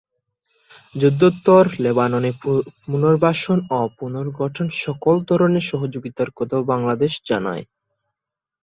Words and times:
যুদ্ধোত্তর 0.95 1.63
লেবাননে 1.79 2.31
পুনর্বাসন 2.85 3.59
ও 3.71 3.79
পুনর্গঠনে 3.97 4.73
সকল 4.83 5.15
ধরনের 5.29 5.65
সহযোগিতার 5.71 6.29
কথাও 6.37 6.61
বাংলাদেশ 6.71 7.11
জানায়। 7.25 7.63